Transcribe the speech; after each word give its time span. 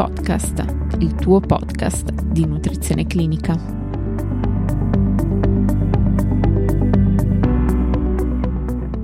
Podcast, 0.00 0.64
il 1.00 1.14
tuo 1.14 1.40
podcast 1.40 2.10
di 2.22 2.46
nutrizione 2.46 3.06
clinica. 3.06 3.54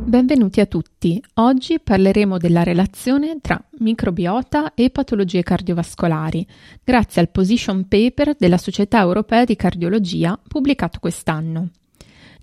Benvenuti 0.07 0.61
a 0.61 0.64
tutti. 0.64 1.22
Oggi 1.35 1.80
parleremo 1.80 2.39
della 2.39 2.62
relazione 2.62 3.40
tra 3.43 3.62
microbiota 3.80 4.72
e 4.72 4.89
patologie 4.89 5.43
cardiovascolari, 5.43 6.46
grazie 6.82 7.21
al 7.21 7.29
position 7.29 7.86
paper 7.86 8.35
della 8.39 8.57
Società 8.57 8.99
Europea 9.00 9.44
di 9.44 9.54
Cardiologia 9.54 10.40
pubblicato 10.49 10.99
quest'anno. 10.99 11.72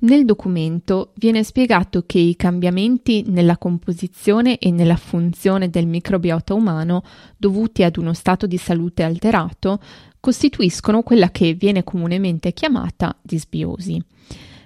Nel 0.04 0.26
documento 0.26 1.14
viene 1.16 1.44
spiegato 1.44 2.04
che 2.06 2.20
i 2.20 2.36
cambiamenti 2.36 3.24
nella 3.28 3.58
composizione 3.58 4.58
e 4.58 4.70
nella 4.70 4.98
funzione 4.98 5.70
del 5.70 5.88
microbiota 5.88 6.54
umano 6.54 7.04
dovuti 7.38 7.84
ad 7.84 7.96
uno 7.96 8.12
stato 8.12 8.46
di 8.46 8.58
salute 8.58 9.04
alterato 9.04 9.80
costituiscono 10.20 11.04
quella 11.04 11.32
che 11.32 11.54
viene 11.54 11.86
comunemente 11.86 12.52
chiamata 12.52 13.18
disbiosi. 13.22 14.04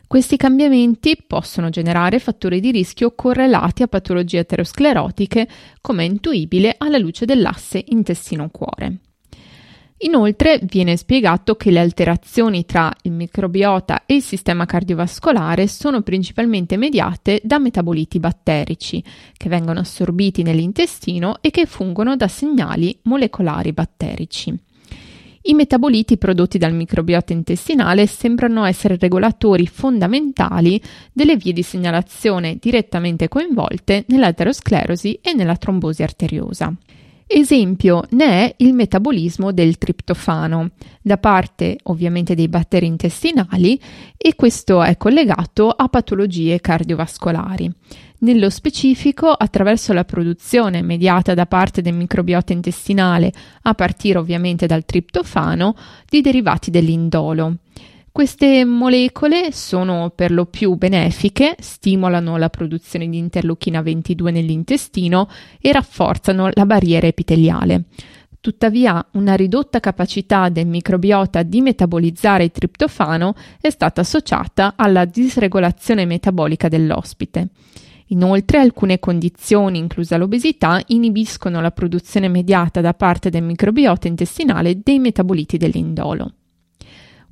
Questi 0.08 0.38
cambiamenti 0.38 1.16
possono 1.28 1.70
generare 1.70 2.17
fattori 2.17 2.59
di 2.59 2.72
rischio 2.72 3.14
correlati 3.14 3.84
a 3.84 3.88
patologie 3.88 4.40
aterosclerotiche, 4.40 5.48
come 5.81 6.04
è 6.04 6.08
intuibile 6.08 6.73
alla 6.80 6.98
luce 6.98 7.26
dell'asse 7.26 7.84
intestino-cuore. 7.86 9.02
Inoltre 10.02 10.60
viene 10.64 10.96
spiegato 10.96 11.56
che 11.56 11.72
le 11.72 11.80
alterazioni 11.80 12.66
tra 12.66 12.94
il 13.04 13.12
microbiota 13.14 14.04
e 14.06 14.16
il 14.16 14.22
sistema 14.22 14.66
cardiovascolare 14.66 15.68
sono 15.68 16.02
principalmente 16.02 16.78
mediate 16.78 17.42
da 17.44 17.58
metaboliti 17.58 18.20
batterici, 18.20 19.04
che 19.36 19.50
vengono 19.50 19.80
assorbiti 19.80 20.44
nell'intestino 20.44 21.38
e 21.42 21.50
che 21.50 21.66
fungono 21.66 22.16
da 22.16 22.28
segnali 22.28 23.00
molecolari 23.04 23.73
batterici. 23.73 24.56
I 25.50 25.54
metaboliti 25.54 26.17
prodotti 26.17 26.59
dal 26.59 26.73
microbiota 26.73 27.34
intestinale 27.34 28.06
sembrano 28.06 28.66
essere 28.66 28.98
regolatori 29.00 29.66
fondamentali 29.66 30.80
delle 31.11 31.38
vie 31.38 31.54
di 31.54 31.64
segnalazione 31.64 32.58
direttamente 32.59 33.30
coinvolte 33.30 34.04
nell'aterosclerosi 34.09 35.20
e 35.22 35.34
nella 35.34 35.56
trombosi 35.56 36.04
arteriosa. 36.04 36.76
Esempio 37.30 38.06
ne 38.11 38.25
è 38.25 38.53
il 38.59 38.73
metabolismo 38.73 39.52
del 39.52 39.78
triptofano 39.78 40.72
da 41.02 41.17
parte 41.17 41.78
ovviamente 41.83 42.36
dei 42.36 42.47
batteri 42.47 42.86
intestinali 42.86 43.78
e 44.16 44.33
questo 44.36 44.81
è 44.81 44.95
collegato 44.95 45.70
a 45.70 45.89
patologie 45.89 46.61
cardiovascolari. 46.61 47.70
Nello 48.20 48.50
specifico 48.50 49.30
attraverso 49.30 49.92
la 49.92 50.05
produzione 50.05 50.81
mediata 50.81 51.33
da 51.33 51.45
parte 51.45 51.81
del 51.81 51.95
microbiota 51.95 52.53
intestinale, 52.53 53.33
a 53.64 53.73
partire 53.73 54.20
ovviamente 54.20 54.66
dal 54.66 54.86
triptofano, 54.86 55.75
di 56.09 56.22
derivati 56.22 56.72
dell'indolo. 56.72 57.58
Queste 58.18 58.66
molecole 58.66 59.52
sono 59.52 60.10
per 60.10 60.32
lo 60.32 60.48
più 60.48 60.73
benefiche, 60.73 61.56
stimolano 61.60 62.38
la 62.38 62.50
produzione 62.50 63.08
di 63.08 63.20
interleuchina 63.20 63.84
22 63.84 64.32
nell'intestino 64.32 65.30
e 65.62 65.72
rafforzano 65.72 66.50
la 66.52 66.66
barriera 66.66 67.06
epiteliale. 67.06 67.84
Tuttavia, 68.42 69.06
una 69.12 69.36
ridotta 69.36 69.80
capacità 69.80 70.50
del 70.50 70.66
microbiota 70.66 71.44
di 71.44 71.62
metabolizzare 71.62 72.45
il 72.45 72.50
triptofano 72.50 73.36
è 73.62 73.70
stata 73.70 74.02
associata 74.02 74.73
alla 74.76 75.06
disregolazione 75.06 76.06
metabolica 76.06 76.70
dell'ospite. 76.70 77.50
Inoltre, 78.08 78.58
alcune 78.58 78.98
condizioni, 78.98 79.78
inclusa 79.78 80.18
l'obesità, 80.18 80.82
inibiscono 80.88 81.61
la 81.61 81.70
produzione 81.70 82.26
immediata 82.26 82.82
da 82.82 82.95
parte 82.95 83.30
del 83.30 83.44
microbiota 83.44 84.08
intestinale 84.08 84.80
dei 84.82 84.98
metaboliti 84.98 85.58
dell'indolo. 85.58 86.32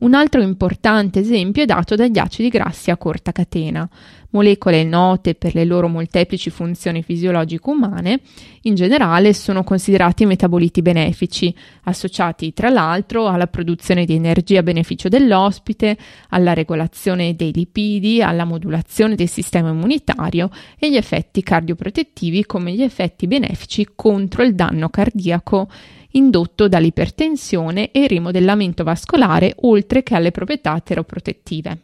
Un 0.05 0.13
altro 0.13 0.39
importante 0.39 1.17
esempio 1.17 1.63
è 1.63 1.66
dato 1.66 1.95
dagli 1.95 2.19
acidi 2.19 2.49
grassi 2.49 2.91
a 2.91 2.95
corta 2.95 3.31
catena, 3.31 3.89
molecole 4.29 4.83
note 4.83 5.33
per 5.33 5.55
le 5.55 5.66
loro 5.66 5.88
molteplici 5.88 6.51
funzioni 6.51 7.01
fisiologiche 7.01 7.67
umane, 7.67 8.19
in 8.61 8.75
generale 8.75 9.33
sono 9.33 9.63
considerati 9.63 10.27
metaboliti 10.27 10.83
benefici, 10.83 11.51
associati 11.85 12.53
tra 12.53 12.69
l'altro 12.69 13.27
alla 13.27 13.47
produzione 13.47 14.05
di 14.05 14.13
energia 14.13 14.59
a 14.59 14.63
beneficio 14.63 15.09
dell'ospite, 15.09 15.97
alla 16.29 16.53
regolazione 16.53 17.35
dei 17.35 17.51
lipidi, 17.51 18.21
alla 18.21 18.45
modulazione 18.45 19.15
del 19.15 19.27
sistema 19.27 19.69
immunitario 19.69 20.51
e 20.77 20.91
gli 20.91 20.97
effetti 20.97 21.41
cardioprotettivi 21.41 22.45
come 22.45 22.73
gli 22.73 22.83
effetti 22.83 23.25
benefici 23.25 23.88
contro 23.95 24.44
il 24.44 24.53
danno 24.53 24.89
cardiaco 24.89 25.67
indotto 26.15 26.67
dall'ipertensione 26.67 27.91
e 27.91 28.01
il 28.01 28.09
rimodellamento 28.09 28.83
vascolare, 28.83 29.55
oltre 29.61 30.03
che 30.03 30.15
alle 30.15 30.31
proprietà 30.31 30.79
teroprotettive. 30.79 31.79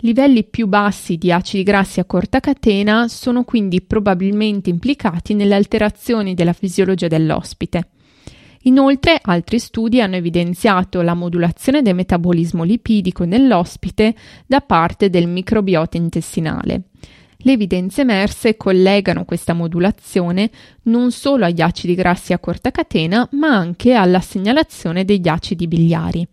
Livelli 0.00 0.44
più 0.44 0.66
bassi 0.66 1.16
di 1.16 1.32
acidi 1.32 1.62
grassi 1.62 2.00
a 2.00 2.04
corta 2.04 2.40
catena 2.40 3.08
sono 3.08 3.44
quindi 3.44 3.80
probabilmente 3.80 4.68
implicati 4.68 5.32
nelle 5.32 5.54
alterazioni 5.54 6.34
della 6.34 6.52
fisiologia 6.52 7.08
dell'ospite. 7.08 7.88
Inoltre, 8.66 9.18
altri 9.22 9.58
studi 9.58 10.00
hanno 10.00 10.16
evidenziato 10.16 11.00
la 11.00 11.14
modulazione 11.14 11.82
del 11.82 11.94
metabolismo 11.94 12.64
lipidico 12.64 13.24
nell'ospite 13.24 14.14
da 14.46 14.60
parte 14.60 15.08
del 15.08 15.28
microbiota 15.28 15.96
intestinale. 15.96 16.88
Le 17.46 17.52
evidenze 17.52 18.00
emerse 18.00 18.56
collegano 18.56 19.24
questa 19.24 19.52
modulazione 19.52 20.50
non 20.86 21.12
solo 21.12 21.44
agli 21.44 21.60
acidi 21.60 21.94
grassi 21.94 22.32
a 22.32 22.40
corta 22.40 22.72
catena, 22.72 23.28
ma 23.34 23.54
anche 23.54 23.92
alla 23.92 24.18
segnalazione 24.18 25.04
degli 25.04 25.28
acidi 25.28 25.68
biliari. 25.68 26.26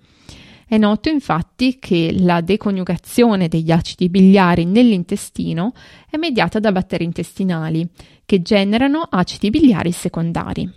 È 0.65 0.75
noto 0.79 1.09
infatti 1.09 1.77
che 1.77 2.15
la 2.17 2.41
deconiugazione 2.41 3.47
degli 3.47 3.69
acidi 3.69 4.09
biliari 4.09 4.65
nell'intestino 4.65 5.73
è 6.09 6.17
mediata 6.17 6.57
da 6.57 6.71
batteri 6.71 7.03
intestinali, 7.03 7.87
che 8.25 8.41
generano 8.41 9.07
acidi 9.07 9.51
biliari 9.51 9.91
secondari. 9.91 10.67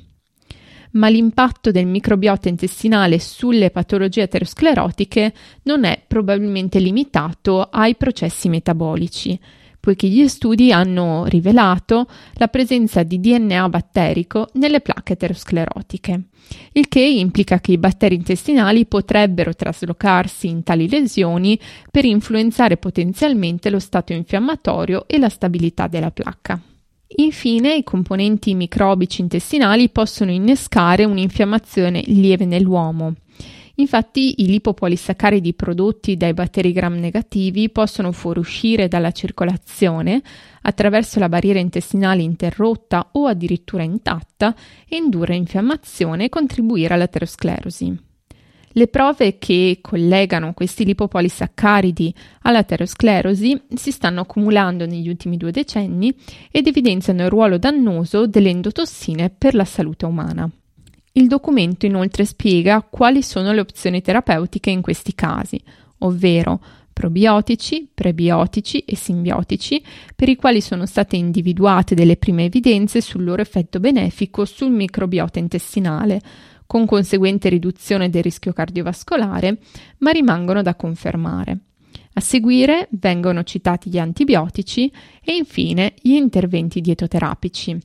Ma 0.91 1.09
l'impatto 1.09 1.71
del 1.71 1.87
microbiota 1.87 2.51
intestinale 2.51 3.19
sulle 3.21 3.71
patologie 3.71 4.25
aterosclerotiche 4.25 5.33
non 5.63 5.85
è 5.85 6.03
probabilmente 6.07 6.79
limitato 6.79 7.63
ai 7.63 7.97
processi 7.97 8.51
metabolici 8.51 9.41
poiché 9.87 10.09
gli 10.09 10.27
studi 10.27 10.73
hanno 10.73 11.27
rivelato 11.27 12.09
la 12.39 12.49
presenza 12.49 13.05
di 13.05 13.21
DNA 13.21 13.69
batterico 13.69 14.49
nelle 14.55 14.81
placche 14.81 15.13
aterosclerotiche, 15.13 16.23
il 16.73 16.89
che 16.89 17.03
implica 17.03 17.61
che 17.61 17.71
i 17.71 17.79
batteri 17.79 18.17
intestinali 18.17 18.87
potrebbero 18.87 19.55
traslocarsi 19.55 20.49
in 20.49 20.65
tali 20.65 20.89
lesioni 20.89 21.57
per 21.89 22.05
influenzare 22.05 22.79
potenzialmente 22.79 23.71
lo 23.71 23.79
stato 23.79 24.13
infiammatorio 24.13 25.07
e 25.07 25.19
la 25.19 25.29
stabilità 25.29 25.87
della 25.87 26.11
placca. 26.11 26.61
Infine, 27.19 27.77
i 27.77 27.85
componenti 27.85 28.57
microbici 28.57 29.21
intestinali 29.21 29.89
possono 29.91 30.33
innescare 30.33 31.05
un'infiammazione 31.05 32.03
lieve 32.07 32.45
nell'uomo, 32.45 33.15
Infatti 33.79 34.43
i 34.43 34.47
lipopolisaccaridi 34.47 35.53
prodotti 35.53 36.17
dai 36.17 36.33
batteri 36.33 36.73
gram 36.73 36.95
negativi 36.95 37.69
possono 37.69 38.11
fuoriuscire 38.11 38.89
dalla 38.89 39.13
circolazione 39.13 40.23
attraverso 40.63 41.19
la 41.19 41.29
barriera 41.29 41.59
intestinale 41.59 42.23
interrotta 42.23 43.11
o 43.13 43.27
addirittura 43.27 43.83
intatta 43.83 44.55
e 44.89 44.97
indurre 44.97 45.37
infiammazione 45.37 46.25
e 46.25 46.29
contribuire 46.31 46.95
all'aterosclerosi. 46.95 48.05
Le 48.77 48.89
prove 48.89 49.39
che 49.39 49.79
collegano 49.81 50.53
questi 50.53 50.85
lipopolisaccaridi 50.85 52.15
all'aterosclerosi 52.43 53.63
si 53.75 53.91
stanno 53.91 54.23
accumulando 54.23 54.87
negli 54.87 55.09
ultimi 55.09 55.37
due 55.37 55.51
decenni 55.51 56.15
ed 56.51 56.67
evidenziano 56.67 57.23
il 57.23 57.31
ruolo 57.31 57.57
dannoso 57.59 58.27
delle 58.27 58.51
endotossine 58.51 59.31
per 59.31 59.55
la 59.55 59.65
salute 59.65 60.05
umana. 60.05 60.51
Il 61.17 61.29
documento 61.29 61.87
inoltre 61.87 62.27
spiega 62.27 62.83
quali 62.83 63.23
sono 63.23 63.53
le 63.53 63.61
opzioni 63.61 64.03
terapeutiche 64.03 64.69
in 64.69 64.83
questi 64.83 65.15
casi, 65.15 65.59
ovvero 66.01 66.63
probiotici, 66.93 67.89
prebiotici 67.93 68.81
e 68.81 68.97
simbiotici, 68.97 69.83
per 70.15 70.29
i 70.29 70.37
quali 70.37 70.61
sono 70.61 70.85
state 70.85 71.17
individuate 71.17 71.95
delle 71.95 72.19
prime 72.19 72.45
evidenze 72.45 73.01
sul 73.01 73.25
loro 73.25 73.41
effetto 73.41 73.81
benefico 73.81 74.45
sul 74.45 74.71
microbiota 74.71 75.39
intestinale, 75.39 76.21
con 76.67 76.85
conseguente 76.85 77.49
riduzione 77.49 78.11
del 78.11 78.23
rischio 78.23 78.53
cardiovascolare, 78.53 79.57
ma 79.99 80.11
rimangono 80.11 80.61
da 80.61 80.75
confermare. 80.75 81.59
A 82.13 82.21
seguire 82.21 82.89
vengono 82.91 83.43
citati 83.43 83.89
gli 83.89 83.99
antibiotici 83.99 84.93
e 85.25 85.35
infine 85.35 85.95
gli 85.99 86.13
interventi 86.13 86.83
dietoterapici. 86.83 87.79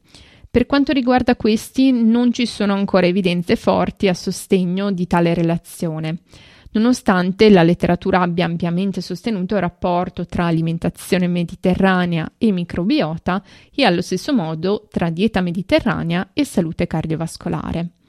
Per 0.51 0.65
quanto 0.65 0.91
riguarda 0.91 1.37
questi, 1.37 1.93
non 1.93 2.33
ci 2.33 2.45
sono 2.45 2.73
ancora 2.73 3.07
evidenze 3.07 3.55
forti 3.55 4.09
a 4.09 4.13
sostegno 4.13 4.91
di 4.91 5.07
tale 5.07 5.33
relazione, 5.33 6.23
nonostante 6.71 7.49
la 7.49 7.63
letteratura 7.63 8.19
abbia 8.19 8.43
ampiamente 8.43 8.99
sostenuto 8.99 9.55
il 9.55 9.61
rapporto 9.61 10.25
tra 10.25 10.47
alimentazione 10.47 11.29
mediterranea 11.29 12.33
e 12.37 12.51
microbiota 12.51 13.41
e 13.73 13.85
allo 13.85 14.01
stesso 14.01 14.33
modo 14.33 14.87
tra 14.91 15.09
dieta 15.09 15.39
mediterranea 15.39 16.31
e 16.33 16.43
salute 16.43 16.85
cardiovascolare. 16.85 18.00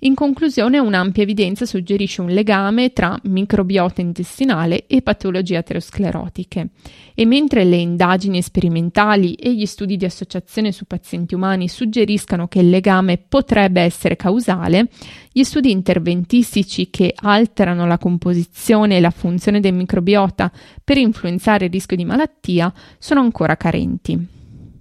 In 0.00 0.14
conclusione, 0.14 0.78
un'ampia 0.78 1.22
evidenza 1.22 1.64
suggerisce 1.64 2.20
un 2.20 2.28
legame 2.28 2.92
tra 2.92 3.18
microbiota 3.24 4.02
intestinale 4.02 4.86
e 4.86 5.00
patologie 5.00 5.56
aterosclerotiche. 5.56 6.68
E 7.14 7.24
mentre 7.24 7.64
le 7.64 7.76
indagini 7.76 8.42
sperimentali 8.42 9.32
e 9.32 9.54
gli 9.54 9.64
studi 9.64 9.96
di 9.96 10.04
associazione 10.04 10.70
su 10.70 10.84
pazienti 10.84 11.34
umani 11.34 11.66
suggeriscano 11.66 12.46
che 12.46 12.58
il 12.58 12.68
legame 12.68 13.16
potrebbe 13.16 13.80
essere 13.80 14.16
causale, 14.16 14.88
gli 15.32 15.42
studi 15.44 15.70
interventistici 15.70 16.90
che 16.90 17.14
alterano 17.16 17.86
la 17.86 17.96
composizione 17.96 18.98
e 18.98 19.00
la 19.00 19.10
funzione 19.10 19.60
del 19.60 19.72
microbiota 19.72 20.52
per 20.84 20.98
influenzare 20.98 21.64
il 21.64 21.70
rischio 21.70 21.96
di 21.96 22.04
malattia 22.04 22.70
sono 22.98 23.20
ancora 23.20 23.56
carenti. 23.56 24.35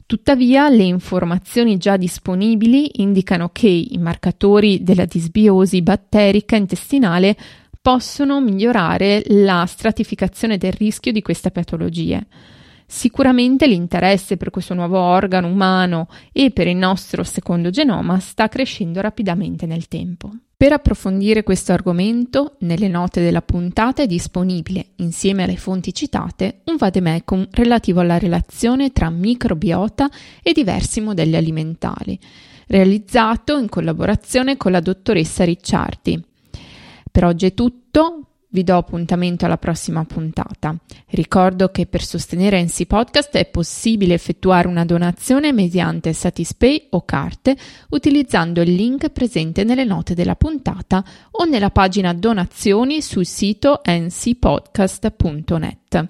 Tuttavia, 0.08 0.70
le 0.70 0.84
informazioni 0.84 1.78
già 1.78 1.98
disponibili 1.98 3.02
indicano 3.02 3.50
che 3.52 3.68
i 3.68 3.98
marcatori 3.98 4.84
della 4.84 5.06
disbiosi 5.06 5.82
batterica 5.82 6.56
intestinale 6.56 7.36
possono 7.82 8.40
migliorare 8.40 9.24
la 9.28 9.66
stratificazione 9.66 10.58
del 10.58 10.74
rischio 10.74 11.12
di 11.12 11.24
queste 11.24 11.50
patologie. 11.50 12.28
Sicuramente 12.88 13.68
l'interesse 13.68 14.38
per 14.38 14.52
questo 14.52 14.74
nuovo 14.74 15.00
organo 15.00 15.48
umano 15.48 16.08
e 16.32 16.52
per 16.52 16.68
il 16.68 16.76
nostro 16.76 17.24
secondo 17.24 17.72
genoma 17.72 18.20
sta 18.20 18.48
crescendo 18.48 19.02
rapidamente 19.02 19.66
nel 19.66 19.88
tempo. 19.88 20.32
Per 20.58 20.72
approfondire 20.72 21.44
questo 21.44 21.74
argomento, 21.74 22.56
nelle 22.60 22.88
note 22.88 23.22
della 23.22 23.42
puntata 23.42 24.04
è 24.04 24.08
disponibile, 24.08 24.92
insieme 24.98 25.44
alle 25.44 25.58
fonti 25.58 25.94
citate, 25.94 26.62
un 26.66 26.78
vademecum 26.78 27.48
relativo 27.52 28.00
alla 28.00 28.18
relazione 28.18 28.94
tra 28.94 29.10
microbiota 29.10 30.10
e 30.42 30.54
diversi 30.54 31.02
modelli 31.02 31.36
alimentari, 31.36 32.18
realizzato 32.68 33.58
in 33.58 33.68
collaborazione 33.68 34.56
con 34.56 34.72
la 34.72 34.80
dottoressa 34.80 35.44
Ricciardi. 35.44 36.24
Per 37.12 37.26
oggi 37.26 37.48
è 37.48 37.54
tutto, 37.54 38.35
vi 38.56 38.64
do 38.64 38.78
appuntamento 38.78 39.46
alla 39.46 39.58
prossima 39.58 40.06
puntata. 40.06 40.74
Ricordo 41.10 41.70
che 41.70 41.86
per 41.86 42.02
sostenere 42.02 42.64
NC 42.64 42.86
Podcast 42.86 43.36
è 43.36 43.46
possibile 43.46 44.14
effettuare 44.14 44.70
una 44.70 44.86
donazione 44.86 45.52
mediante 45.52 46.14
Satispay 46.14 46.88
o 46.92 47.04
carte 47.04 47.58
utilizzando 47.90 48.62
il 48.62 48.74
link 48.74 49.10
presente 49.10 49.66
nelle 49.66 49.84
note 49.84 50.14
della 50.16 50.36
puntata 50.36 51.04
o 51.32 51.44
nella 51.44 51.70
pagina 51.70 52.14
donazioni 52.14 53.02
sul 53.02 53.26
sito 53.26 53.82
ncpodcast.net. 53.86 56.08